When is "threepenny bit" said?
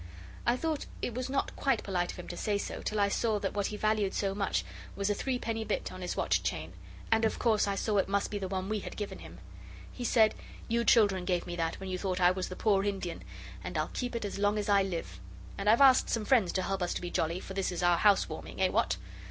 5.13-5.91